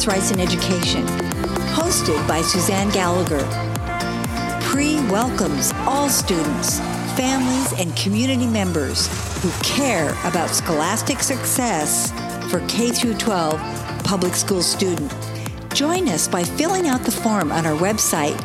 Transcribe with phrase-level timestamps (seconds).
[0.00, 1.06] Parents' Rights in Education,
[1.74, 3.44] hosted by Suzanne Gallagher.
[4.62, 6.78] PRE welcomes all students,
[7.18, 9.08] families, and community members
[9.42, 12.12] who care about scholastic success
[12.50, 13.60] for K 12
[14.02, 15.12] public school student.
[15.74, 18.40] Join us by filling out the form on our website.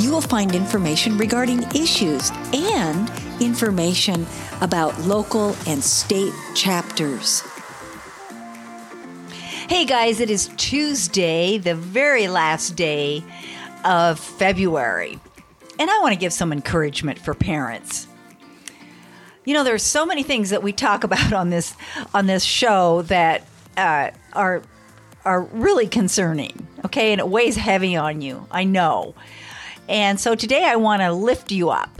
[0.00, 3.10] You will find information regarding issues and
[3.42, 4.26] information
[4.62, 7.42] about local and state chapters.
[9.68, 13.22] Hey guys, it is Tuesday, the very last day
[13.84, 15.20] of February.
[15.78, 18.06] And I want to give some encouragement for parents.
[19.44, 21.74] You know, there's so many things that we talk about on this
[22.14, 24.62] on this show that uh, are
[25.26, 26.66] are really concerning.
[26.86, 28.46] Okay, and it weighs heavy on you.
[28.50, 29.14] I know.
[29.86, 31.90] And so today I want to lift you up.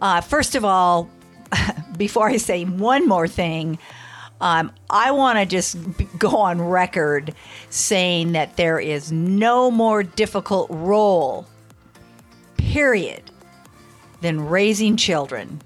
[0.00, 1.08] Uh, first of all,
[1.96, 3.78] before I say one more thing,
[4.40, 5.78] um, I want to just
[6.18, 7.34] go on record
[7.70, 11.46] saying that there is no more difficult role,
[12.56, 13.22] period,
[14.20, 15.60] than raising children.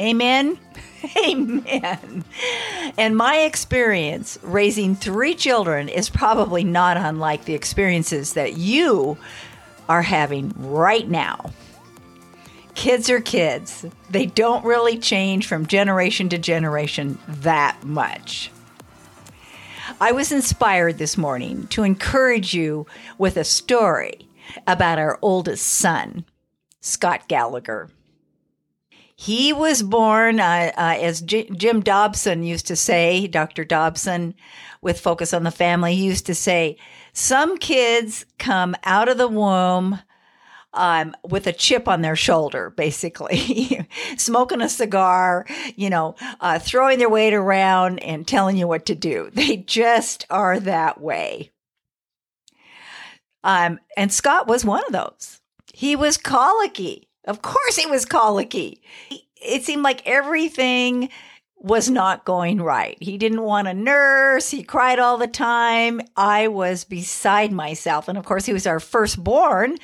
[0.00, 0.58] Amen?
[1.26, 2.24] Amen.
[2.98, 9.16] And my experience raising three children is probably not unlike the experiences that you
[9.88, 11.52] are having right now
[12.84, 13.86] kids are kids.
[14.10, 18.50] They don't really change from generation to generation that much.
[20.02, 24.28] I was inspired this morning to encourage you with a story
[24.66, 26.26] about our oldest son,
[26.82, 27.88] Scott Gallagher.
[29.16, 33.64] He was born, uh, uh, as J- Jim Dobson used to say, Dr.
[33.64, 34.34] Dobson,
[34.82, 36.76] with Focus on the Family, used to say,
[37.14, 40.00] Some kids come out of the womb
[40.74, 43.86] um, with a chip on their shoulder, basically,
[44.16, 45.46] smoking a cigar,
[45.76, 49.30] you know, uh, throwing their weight around and telling you what to do.
[49.44, 51.50] They just are that way.
[53.42, 55.40] Um, and Scott was one of those.
[55.74, 57.08] He was colicky.
[57.26, 58.80] Of course, he was colicky.
[59.36, 61.10] It seemed like everything
[61.64, 62.98] was not going right.
[63.00, 64.50] He didn't want a nurse.
[64.50, 66.02] He cried all the time.
[66.14, 68.06] I was beside myself.
[68.06, 69.78] And of course, he was our firstborn,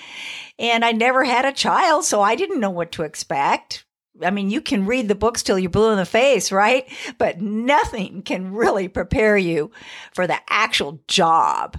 [0.60, 3.84] and I never had a child, so I didn't know what to expect.
[4.22, 6.86] I mean, you can read the books till you're blue in the face, right?
[7.18, 9.72] But nothing can really prepare you
[10.12, 11.78] for the actual job.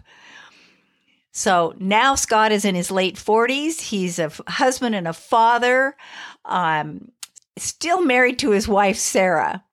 [1.31, 3.80] So now Scott is in his late 40s.
[3.80, 5.96] He's a husband and a father,
[6.44, 7.12] um,
[7.58, 9.64] still married to his wife, Sarah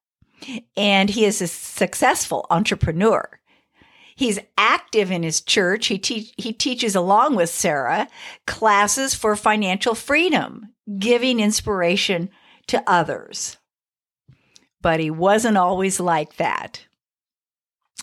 [0.76, 3.28] and he is a successful entrepreneur.
[4.18, 5.86] He's active in his church.
[5.86, 8.08] He, te- he teaches, along with Sarah,
[8.48, 12.28] classes for financial freedom, giving inspiration
[12.66, 13.58] to others.
[14.82, 16.84] But he wasn't always like that.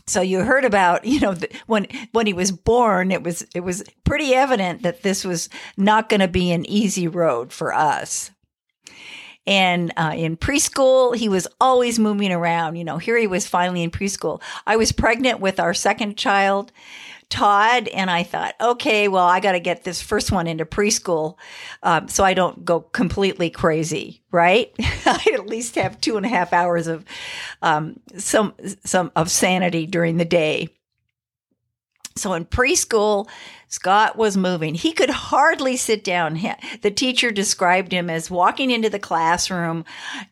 [0.08, 1.36] So you heard about, you know,
[1.68, 6.08] when when he was born, it was it was pretty evident that this was not
[6.08, 8.32] going to be an easy road for us.
[9.48, 12.78] And uh, in preschool, he was always moving around.
[12.78, 14.42] You know, here he was finally in preschool.
[14.66, 16.72] I was pregnant with our second child,
[17.30, 21.38] Todd, and I thought, okay, well, I got to get this first one into preschool
[21.84, 24.72] um, so I don't go completely crazy, right?
[24.80, 27.06] I at least have two and a half hours of
[27.62, 30.70] um, some some of sanity during the day.
[32.18, 33.28] So in preschool,
[33.75, 34.74] Scott was moving.
[34.74, 36.40] He could hardly sit down.
[36.81, 39.84] The teacher described him as walking into the classroom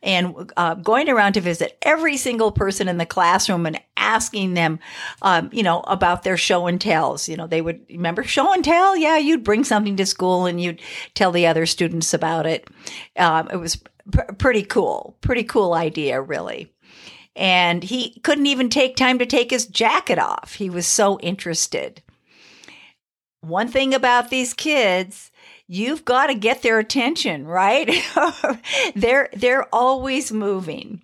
[0.01, 4.79] and uh, going around to visit every single person in the classroom and asking them,
[5.21, 7.27] um, you know, about their show and tells.
[7.27, 8.95] You know, they would remember show and tell.
[8.95, 10.81] Yeah, you'd bring something to school and you'd
[11.13, 12.69] tell the other students about it.
[13.17, 13.75] Um, it was
[14.09, 15.17] pr- pretty cool.
[15.19, 16.71] Pretty cool idea, really
[17.35, 20.53] and he couldn't even take time to take his jacket off.
[20.53, 22.03] He was so interested.
[23.43, 25.31] One thing about these kids,
[25.67, 27.89] you've got to get their attention, right?
[28.95, 31.03] they're they're always moving.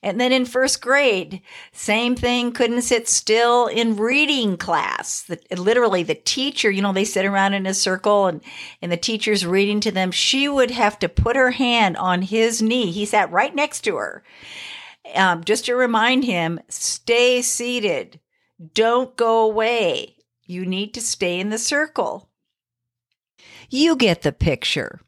[0.00, 1.40] And then in first grade,
[1.72, 5.22] same thing, couldn't sit still in reading class.
[5.22, 8.40] The, literally, the teacher, you know, they sit around in a circle and,
[8.80, 10.12] and the teacher's reading to them.
[10.12, 12.92] She would have to put her hand on his knee.
[12.92, 14.22] He sat right next to her
[15.14, 18.20] um, just to remind him stay seated,
[18.74, 20.17] don't go away.
[20.48, 22.30] You need to stay in the circle.
[23.68, 25.00] You get the picture.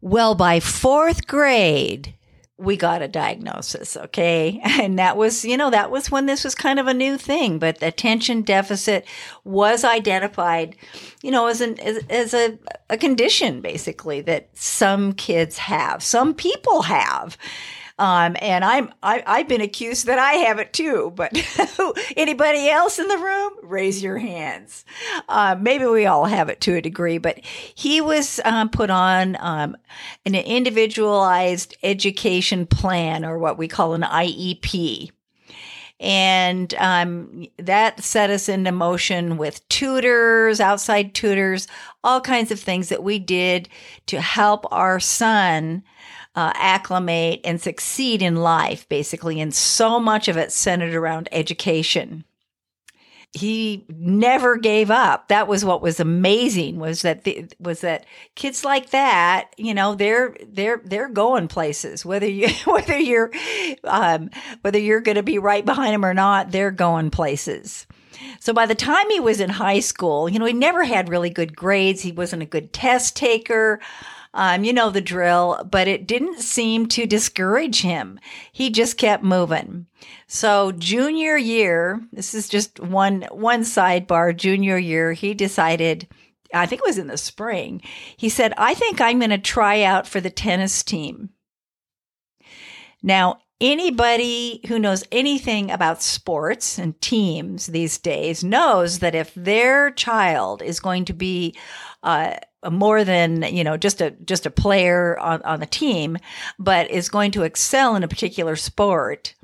[0.00, 2.14] Well, by fourth grade,
[2.56, 4.58] we got a diagnosis, okay?
[4.80, 7.58] And that was, you know, that was when this was kind of a new thing,
[7.58, 9.04] but attention deficit
[9.44, 10.76] was identified,
[11.22, 12.58] you know, as an as, as a,
[12.88, 17.36] a condition basically that some kids have, some people have.
[17.96, 21.12] Um, and I'm I, I've been accused that I have it too.
[21.14, 21.32] But
[22.16, 24.84] anybody else in the room, raise your hands.
[25.28, 27.18] Uh, maybe we all have it to a degree.
[27.18, 29.76] But he was um, put on um,
[30.26, 35.10] an individualized education plan, or what we call an IEP.
[36.00, 41.68] And um, that set us into motion with tutors, outside tutors,
[42.02, 43.68] all kinds of things that we did
[44.06, 45.84] to help our son
[46.34, 49.40] uh, acclimate and succeed in life, basically.
[49.40, 52.24] And so much of it centered around education.
[53.32, 55.26] He never gave up.
[55.26, 56.78] That was what was amazing.
[56.78, 59.48] Was that the, was that kids like that?
[59.56, 62.06] You know, they're they're they're going places.
[62.06, 63.32] Whether you whether you're
[63.82, 67.88] um, whether you're going to be right behind them or not, they're going places.
[68.38, 71.30] So by the time he was in high school, you know, he never had really
[71.30, 72.02] good grades.
[72.02, 73.80] He wasn't a good test taker.
[74.36, 78.18] Um, you know the drill, but it didn't seem to discourage him.
[78.52, 79.86] He just kept moving.
[80.26, 84.36] So junior year, this is just one one sidebar.
[84.36, 86.08] Junior year, he decided.
[86.52, 87.80] I think it was in the spring.
[88.16, 91.30] He said, "I think I'm going to try out for the tennis team."
[93.02, 99.90] Now, anybody who knows anything about sports and teams these days knows that if their
[99.92, 101.54] child is going to be
[102.02, 102.36] uh,
[102.70, 106.16] more than you know just a just a player on, on the team
[106.58, 109.34] but is going to excel in a particular sport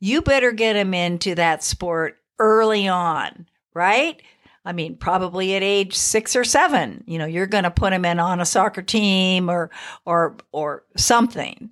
[0.00, 4.22] you better get him into that sport early on right?
[4.64, 8.04] I mean probably at age six or seven you know you're going to put him
[8.04, 9.70] in on a soccer team or
[10.04, 11.70] or or something.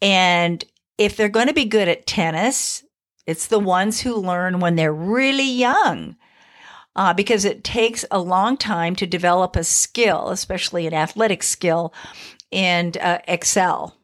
[0.00, 0.64] And
[0.98, 2.84] if they're going to be good at tennis
[3.26, 6.16] it's the ones who learn when they're really young
[6.96, 11.92] uh, because it takes a long time to develop a skill, especially an athletic skill,
[12.50, 13.96] and uh, excel.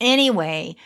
[0.00, 0.76] Anyway,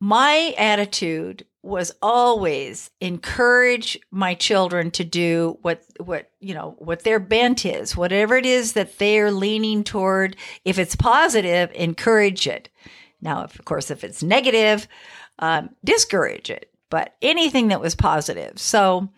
[0.00, 7.18] my attitude was always encourage my children to do what what you know what their
[7.18, 10.36] bent is whatever it is that they're leaning toward.
[10.64, 12.68] If it's positive encourage it.
[13.20, 14.86] Now of course if it's negative
[15.40, 18.58] um, discourage it but anything that was positive.
[18.58, 19.08] So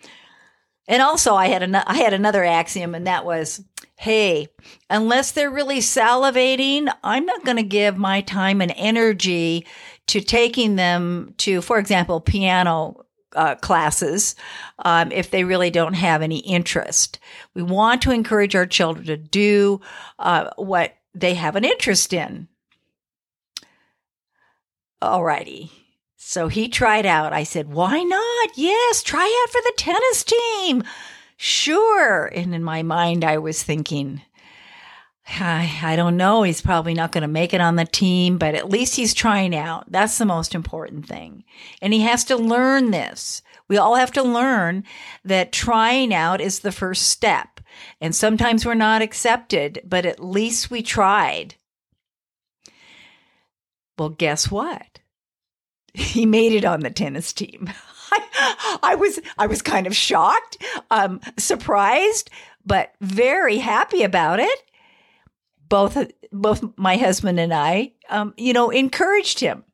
[0.88, 3.62] and also, I had an, I had another axiom, and that was,
[3.96, 4.48] hey,
[4.88, 9.66] unless they're really salivating, I'm not going to give my time and energy
[10.06, 13.04] to taking them to, for example, piano
[13.36, 14.34] uh, classes
[14.84, 17.18] um, if they really don't have any interest.
[17.54, 19.82] We want to encourage our children to do
[20.18, 22.48] uh, what they have an interest in.
[25.02, 25.70] Alrighty.
[26.20, 27.32] So he tried out.
[27.32, 28.50] I said, Why not?
[28.56, 30.82] Yes, try out for the tennis team.
[31.36, 32.26] Sure.
[32.26, 34.20] And in my mind, I was thinking,
[35.28, 36.42] I, I don't know.
[36.42, 39.54] He's probably not going to make it on the team, but at least he's trying
[39.54, 39.90] out.
[39.92, 41.44] That's the most important thing.
[41.80, 43.40] And he has to learn this.
[43.68, 44.82] We all have to learn
[45.24, 47.60] that trying out is the first step.
[48.00, 51.54] And sometimes we're not accepted, but at least we tried.
[53.96, 54.98] Well, guess what?
[55.98, 57.70] He made it on the tennis team.
[58.12, 60.56] I, I was I was kind of shocked,
[60.90, 62.30] um, surprised,
[62.64, 64.62] but very happy about it.
[65.68, 65.98] Both
[66.32, 69.64] both my husband and I, um, you know, encouraged him.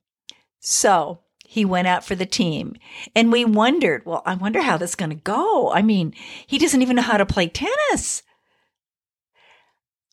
[0.61, 2.75] So he went out for the team,
[3.15, 5.71] and we wondered, well, I wonder how this is going to go.
[5.71, 6.15] I mean,
[6.47, 8.23] he doesn't even know how to play tennis.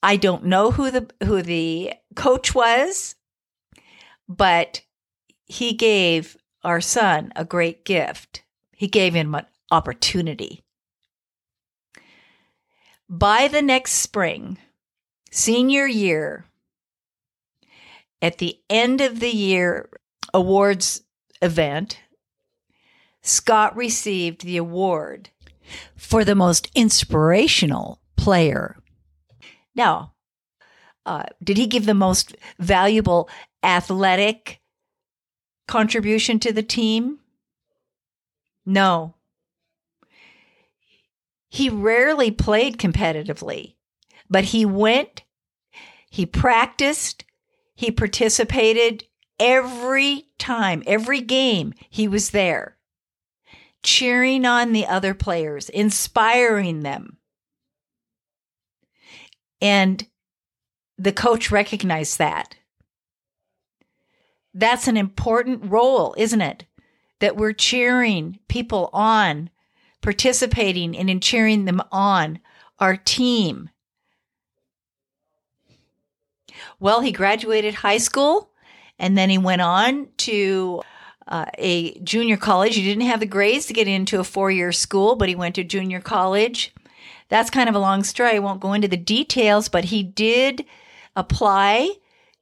[0.03, 3.15] I don't know who the who the coach was,
[4.27, 4.81] but
[5.51, 8.41] he gave our son a great gift.
[8.73, 10.63] He gave him an opportunity.
[13.09, 14.57] By the next spring,
[15.29, 16.45] senior year,
[18.21, 19.89] at the end of the year
[20.33, 21.01] awards
[21.41, 21.99] event,
[23.21, 25.31] Scott received the award
[25.97, 28.77] for the most inspirational player.
[29.75, 30.13] Now,
[31.05, 33.29] uh, did he give the most valuable
[33.61, 34.60] athletic
[35.67, 37.19] contribution to the team?
[38.65, 39.15] No.
[41.49, 43.75] He rarely played competitively,
[44.29, 45.23] but he went,
[46.09, 47.25] he practiced,
[47.75, 49.05] he participated
[49.39, 52.77] every time, every game he was there,
[53.83, 57.17] cheering on the other players, inspiring them.
[59.61, 60.07] And
[60.97, 62.55] the coach recognized that.
[64.53, 66.65] That's an important role, isn't it?
[67.19, 69.49] That we're cheering people on,
[70.01, 72.39] participating and in cheering them on,
[72.79, 73.69] our team.
[76.79, 78.49] Well, he graduated high school
[78.99, 80.83] And then he went on to
[81.27, 82.75] uh, a junior college.
[82.75, 85.55] He didn't have the grades to get into a four year school, but he went
[85.55, 86.73] to junior college.
[87.29, 88.35] That's kind of a long story.
[88.35, 90.65] I won't go into the details, but he did
[91.15, 91.93] apply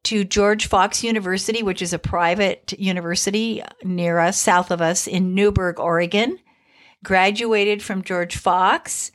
[0.05, 5.35] to George Fox University, which is a private university near us, south of us in
[5.35, 6.39] Newberg, Oregon.
[7.03, 9.11] Graduated from George Fox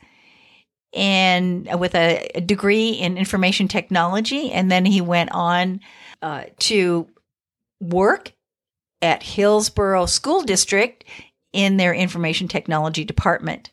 [0.95, 4.51] and with a, a degree in information technology.
[4.51, 5.81] And then he went on
[6.21, 7.07] uh, to
[7.79, 8.31] work
[9.01, 11.03] at Hillsboro School District
[11.53, 13.71] in their information technology department.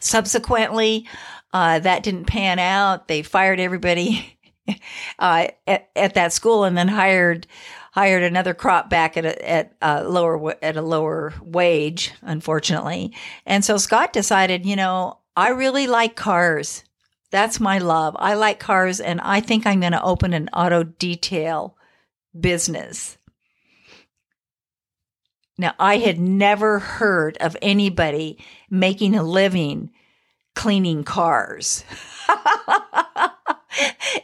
[0.00, 1.06] Subsequently,
[1.52, 3.08] uh, that didn't pan out.
[3.08, 4.35] They fired everybody
[5.18, 7.46] uh, at, at that school and then hired
[7.92, 13.12] hired another crop back at a, at a lower at a lower wage, unfortunately.
[13.46, 16.84] And so Scott decided, you know, I really like cars.
[17.30, 18.16] That's my love.
[18.18, 21.76] I like cars, and I think I'm going to open an auto detail
[22.38, 23.18] business.
[25.58, 28.38] Now, I had never heard of anybody
[28.70, 29.90] making a living
[30.54, 31.84] cleaning cars.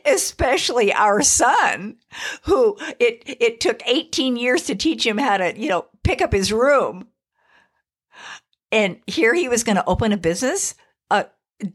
[0.05, 1.97] Especially our son,
[2.45, 6.33] who it it took 18 years to teach him how to, you know, pick up
[6.33, 7.09] his room.
[8.71, 10.75] And here he was going to open a business,
[11.11, 11.25] uh,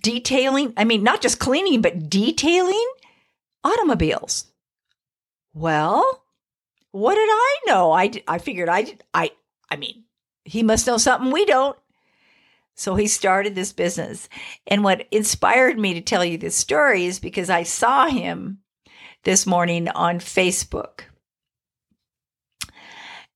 [0.02, 2.88] detailing, I mean, not just cleaning, but detailing
[3.64, 4.46] automobiles.
[5.54, 6.24] Well,
[6.92, 7.92] what did I know?
[7.92, 9.32] I, I figured I, I,
[9.70, 10.06] I mean,
[10.44, 11.78] he must know something we don't.
[12.78, 14.30] So he started this business.
[14.68, 18.60] And what inspired me to tell you this story is because I saw him
[19.24, 21.02] this morning on Facebook.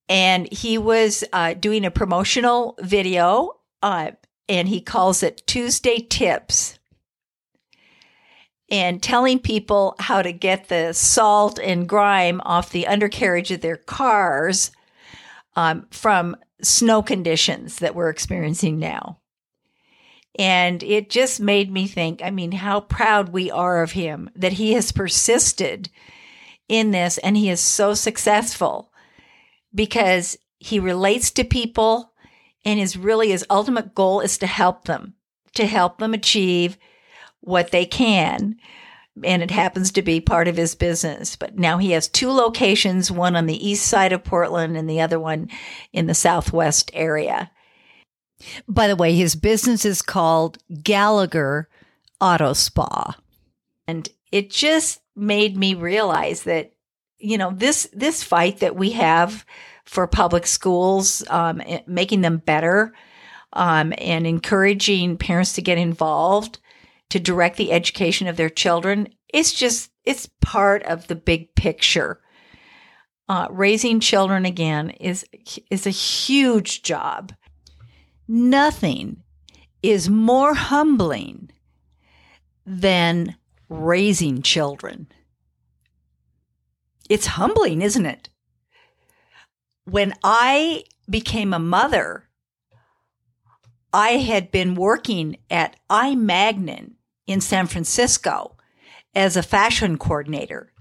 [0.08, 4.12] And he was uh, doing a promotional video, uh,
[4.48, 6.78] and he calls it Tuesday Tips.
[8.70, 13.76] And telling people how to get the salt and grime off the undercarriage of their
[13.76, 14.72] cars
[15.56, 19.21] um, from snow conditions that we're experiencing now.
[20.40, 24.54] And it just made me think I mean, how proud we are of him that
[24.54, 25.90] he has persisted
[26.68, 28.92] in this and he is so successful
[29.74, 32.14] because he relates to people
[32.64, 35.16] and his really his ultimate goal is to help them,
[35.56, 36.78] to help them achieve
[37.42, 38.56] what they can
[39.24, 41.36] and it happens to be part of his business.
[41.36, 45.02] But now he has two locations, one on the east side of Portland and the
[45.02, 45.50] other one
[45.92, 47.52] in the southwest area.
[48.68, 51.70] By the way, his business is called Gallagher
[52.20, 53.16] Auto Spa.
[53.88, 56.74] And it just made me realize that,
[57.18, 59.46] you know, this this fight that we have
[59.86, 62.94] for public schools, um, making them better,
[63.54, 66.60] um, and encouraging parents to get involved
[67.10, 69.10] to direct the education of their children.
[69.34, 72.22] It's just, it's part of the big picture.
[73.28, 75.26] Uh, raising children again is
[75.70, 77.34] is a huge job.
[78.28, 79.24] Nothing
[79.82, 81.52] is more humbling
[82.66, 83.36] than
[83.70, 85.08] raising children.
[87.10, 88.30] It's humbling, isn't it?
[89.86, 92.30] When I became a mother,
[93.94, 96.16] I had been working at I.
[96.16, 96.96] Magnin
[97.28, 98.56] in San Francisco
[99.14, 100.72] as a fashion coordinator.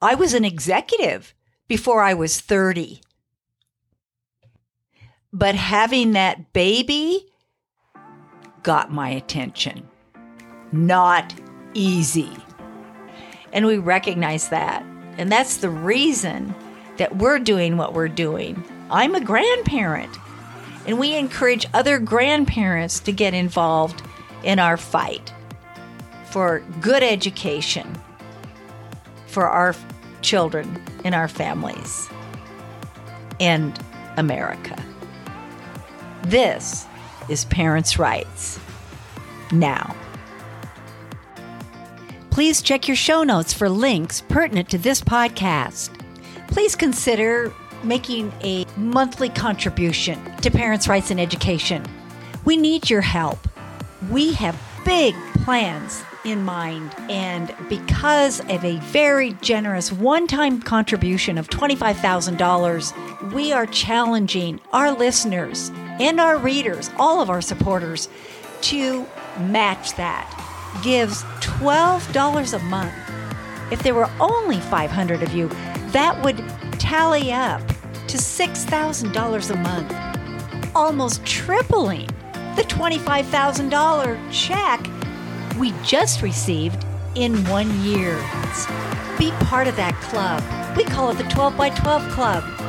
[0.00, 1.34] I was an executive
[1.66, 3.00] before I was 30.
[5.32, 7.26] But having that baby
[8.62, 9.88] got my attention.
[10.72, 11.34] Not
[11.74, 12.36] easy.
[13.52, 14.84] And we recognize that.
[15.18, 16.54] And that's the reason
[16.96, 18.62] that we're doing what we're doing.
[18.90, 20.16] I'm a grandparent,
[20.86, 24.02] and we encourage other grandparents to get involved
[24.42, 25.32] in our fight
[26.30, 27.98] for good education
[29.26, 29.74] for our
[30.20, 32.08] children in our families
[33.40, 33.78] and
[34.18, 34.76] America.
[36.24, 36.86] This
[37.28, 38.60] is Parents' Rights.
[39.50, 39.96] Now.
[42.30, 45.90] Please check your show notes for links pertinent to this podcast.
[46.48, 47.52] Please consider
[47.82, 51.84] making a monthly contribution to Parents' Rights in Education.
[52.44, 53.48] We need your help.
[54.08, 56.94] We have big plans in mind.
[57.10, 64.92] And because of a very generous one time contribution of $25,000, we are challenging our
[64.92, 68.08] listeners and our readers, all of our supporters,
[68.62, 69.06] to
[69.38, 70.28] match that.
[70.82, 72.92] Gives $12 a month.
[73.70, 75.48] If there were only 500 of you,
[75.92, 76.38] that would
[76.78, 77.66] tally up
[78.08, 82.06] to $6,000 a month, almost tripling
[82.56, 84.86] the $25,000 check
[85.58, 86.84] we just received
[87.14, 88.16] in one year.
[89.18, 90.42] Be part of that club.
[90.76, 92.61] We call it the 12 by 12 Club.